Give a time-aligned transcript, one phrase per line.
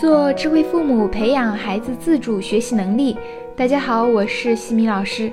[0.00, 3.16] 做智慧父母，培养孩子自主学习能力。
[3.56, 5.32] 大家好，我是西米老师。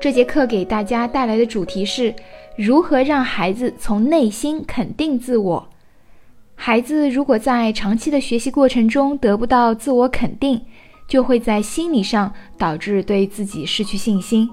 [0.00, 2.14] 这节课给大家带来的主题是
[2.56, 5.68] 如何让孩子从内心肯定自我。
[6.54, 10.60] 孩子如果在长期的学习过程中得不到自我肯定，
[11.08, 14.48] 就会在心理上导致对自己失去信心。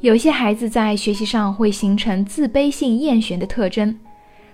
[0.00, 3.96] 有些孩子在学习上会形成自卑性厌学的特征，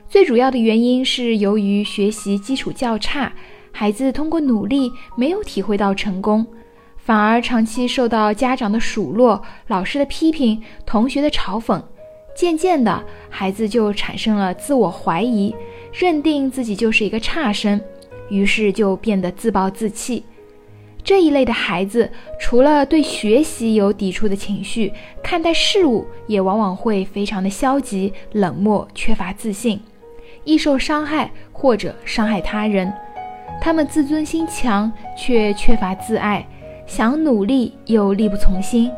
[0.06, 3.32] 最主要的原因是由于学习基础较差。
[3.78, 6.44] 孩子通过努力没有体会到成功，
[6.96, 11.80] 反而长期受到家长的数落、老师的批评、同学的嘲讽，
[12.34, 15.54] 渐渐的，孩子就产生了自我怀疑，
[15.92, 17.80] 认定自己就是一个差生，
[18.28, 20.24] 于是就变得自暴自弃。
[21.04, 24.92] 这一类的孩子，除了对学习有抵触的情绪，
[25.22, 29.80] 看待事物也往往会非常的消极、冷漠、缺乏自信，
[30.42, 32.92] 易受伤害或者伤害他人。
[33.60, 36.46] 他们自尊心强，却缺乏自爱，
[36.86, 38.90] 想努力又力不从心，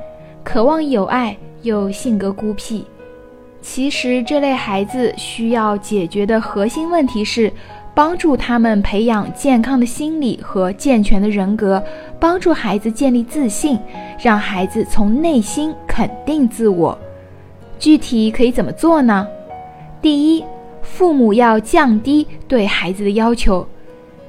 [0.44, 2.84] 渴望有爱又性格孤僻。
[3.62, 7.52] 其实，这类孩子需要解决的核心问题是，
[7.94, 11.82] 帮助他们培养健康的心理和健全的人格，
[12.18, 13.78] 帮助孩子建立自信，
[14.18, 16.96] 让孩子从内心肯定自我。
[17.78, 19.26] 具体可以怎么做呢？
[20.00, 20.44] 第一，
[20.80, 23.66] 父母要降低对孩子的要求。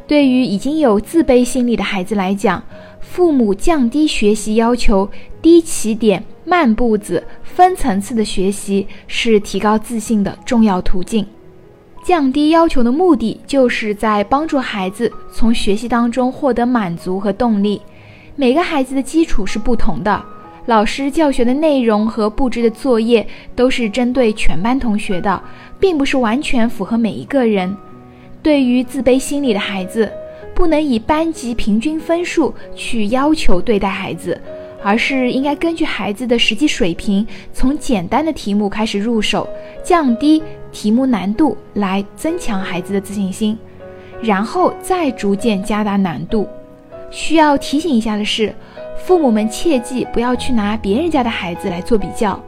[0.07, 2.61] 对于已经有自卑心理的孩子来讲，
[2.99, 5.09] 父母降低学习要求，
[5.41, 11.25] 低起点、慢步子、分层次的学习是提高自信的重要途径。
[12.03, 17.81] 降低要求的目的，就是在帮助孩子从学习当中获得满足和动力。
[18.36, 20.21] 每个孩子的基础是不同的，
[20.65, 25.41] 老师教学的内容和布置的作业都是针对全班同学的，
[25.80, 27.77] 并不是完全符合每一个人。
[28.44, 30.11] 对于自卑心理的孩子，
[30.56, 34.39] 不能以班级平均分数去要求对待孩子，
[34.83, 39.48] 而是应该根据孩子的实际水平，从简单的题目开始入手，
[39.83, 43.58] 降低题目难度来增强孩子的自信心，
[44.21, 46.48] 然后再逐渐加大难度。
[47.11, 48.54] 需要提醒一下的是，
[48.98, 52.42] 父母们切记不要去拿别人家的孩子来做比较。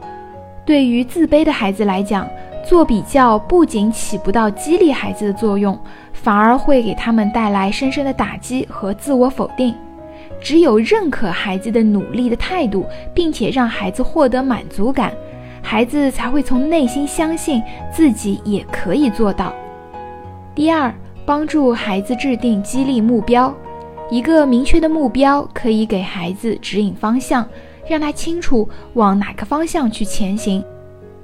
[0.66, 2.26] 对于自卑的孩子来讲，
[2.66, 5.78] 做比较不仅起不到激励孩子的作用，
[6.12, 9.74] 反而会给他们带来深深的打击和自我否定。
[10.40, 15.12] 只有认可孩子的努力的态度，并且让孩子获得满足感，
[15.62, 19.54] 孩子才会从内心相信自己也可以做到。
[20.54, 20.92] 第二，
[21.24, 23.54] 帮助孩子制定激励目标。
[24.10, 27.46] 一个明确的目标可以给孩子指引方向，
[27.88, 30.62] 让他清楚往哪个方向去前行。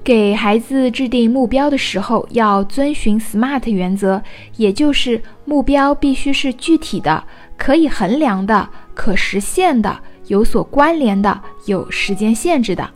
[0.03, 4.23] 给孩子制定目标的时候，要遵循 SMART 原则，
[4.57, 7.23] 也就是目标必须是具体的、
[7.57, 12.89] 可以衡量的、可实现的、有所关联的、有时间限制的。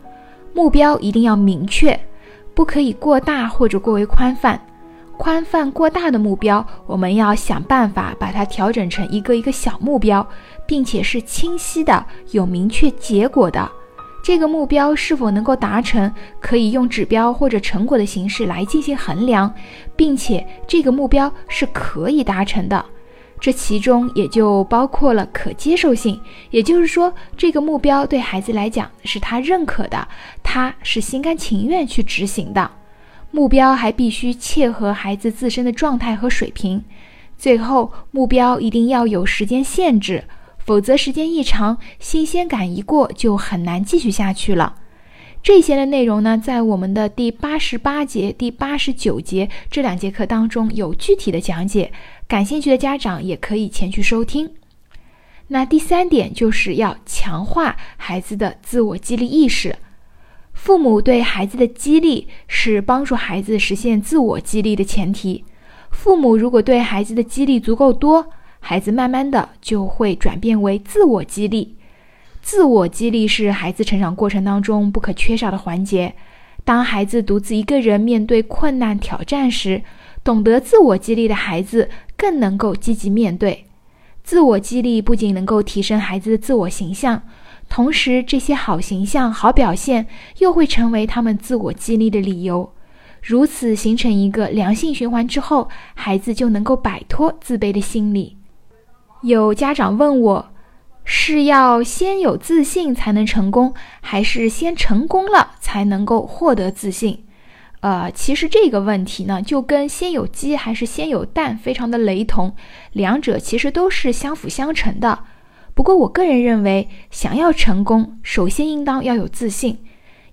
[0.54, 1.98] 目标一定要明确，
[2.54, 4.58] 不可以过大或者过为宽泛。
[5.16, 10.26] 宽泛过大的目标，我们要想办法把它调整成一个一个小目标，
[10.66, 13.70] 并且是清晰的、有明确结果的。
[14.24, 19.52] 这个目标是否能够达成，可以用指标或者成果的形式来进行衡量，
[19.94, 22.82] 并且这个目标是可以达成的。
[23.38, 26.18] 这其中也就包括了可接受性，
[26.48, 30.08] 也就是说，这个目标对孩子来讲是他认可的，
[30.42, 32.70] 他是心甘情愿去执行的。
[33.30, 36.82] 目标还必须切合孩子自身的状态和水平。
[37.36, 40.24] 最后，目标一定要有时间限制。
[40.64, 44.76] 否则，时间一长，新鲜感一过，就很难继续下去了。
[45.42, 51.92] 这些的内容呢，在我们的第八十八节、第八十九节这两节课当中有具体的讲解，
[52.26, 54.50] 感兴趣的家长也可以前去收听。
[55.48, 59.76] 那第三点就是要强化孩子的自我激励意识。
[60.54, 65.44] 父母对孩子的激励是帮助孩子实现自我激励的前提。
[65.90, 68.30] 父母如果对孩子的激励足够多，
[68.66, 71.76] 孩子慢慢的就会转变为自我激励，
[72.40, 76.14] 自我激励是孩子成长过程当中不可缺少的环节。
[76.64, 79.82] 当孩子独自一个人面对困难挑战时，
[80.24, 83.66] 懂得自我激励的孩子更能够积极面对。
[84.22, 87.20] 自我激励不仅能够提升孩子的自我形象，
[87.68, 90.06] 同时这些好形象、好表现
[90.38, 92.72] 又会成为他们自我激励的理由。
[93.20, 98.38] 如此形成一个良性循环之后，孩子就能够摆脱自卑的心理。
[99.24, 100.52] 有家长问我，
[101.02, 103.72] 是要先有自信才能成功，
[104.02, 107.24] 还是先成功了才能够获得自信？
[107.80, 112.54] 呃，其实这个问题呢，就跟先有鸡还是先有蛋非常的雷同，
[112.92, 115.20] 两者其实都是相辅相成的。
[115.72, 119.78] 不过我个人认为，想要成功，首先应当要有自信，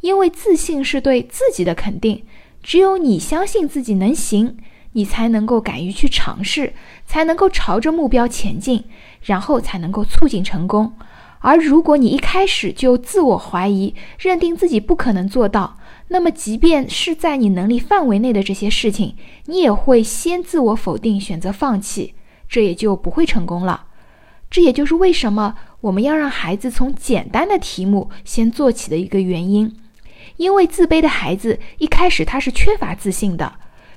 [0.02, 2.26] 因为自信是对自己的肯定。
[2.62, 4.58] 只有你相信自己能行，
[4.94, 6.74] 你才能够敢于去尝试，
[7.06, 8.84] 才能够朝着目标前进，
[9.24, 10.94] 然后才能够促进成功。
[11.40, 15.78] 而如果你一开始就自我怀疑，认定自己不可能做到，
[16.10, 19.16] 那么即便是在你能力范围内的这些事情，
[19.46, 22.14] 你也会先自我否定，选择放弃，
[22.48, 23.86] 这也就不会成功了。
[24.52, 29.76] 这也就是为什么我们要让孩子从简单的题目先做起的一个原因。
[30.38, 33.54] 因为自卑的孩子一开始他是缺乏自信的，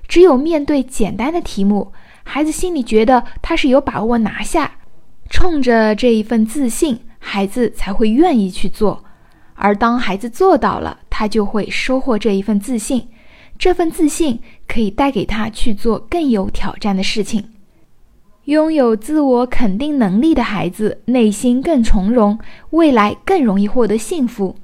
[0.07, 1.93] 只有面对简单的题目，
[2.23, 4.73] 孩子心里觉得他是有把握拿下，
[5.31, 9.05] 冲着这一份自信，孩子才会愿意去做。
[9.55, 13.09] 而当孩子做到了，他就会收获这一份自信，
[13.57, 17.51] 这份自信可以带给他去做更有挑战的事情。
[18.45, 22.39] 拥有自我肯定能力的孩子，内心更从容，
[22.71, 24.57] 未来更容易获得幸福。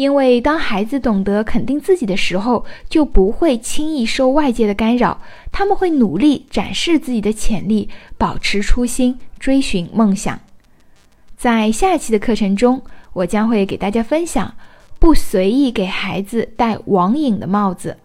[0.00, 5.20] 因为当孩子懂得肯定自己的时候，就不会轻易受外界的干扰。
[5.52, 7.86] 他们会努力展示自己的潜力，
[8.16, 10.40] 保持初心，追寻梦想。
[11.36, 12.80] 在下期的课程中，
[13.12, 14.54] 我将会给大家分享：
[14.98, 17.98] 不随意给孩子戴网瘾的帽子。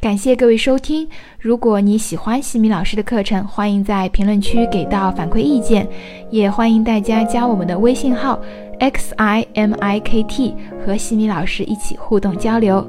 [0.00, 1.08] 感谢各位收听。
[1.40, 5.86] 如果你喜欢西米老师的课程，欢迎在评论区给到反馈意见，
[6.30, 8.40] 也欢迎大家加我们的微信号
[8.78, 10.54] x i m i k t
[10.84, 12.86] 和西米老师一起互动交流。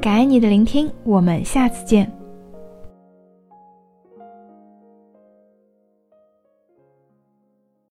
[0.00, 2.17] 感恩你的聆听，我们下次见。